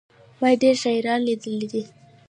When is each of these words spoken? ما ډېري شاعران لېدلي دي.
ما 0.39 0.49
ډېري 0.61 0.77
شاعران 0.83 1.19
لېدلي 1.27 1.67
دي. 1.71 1.83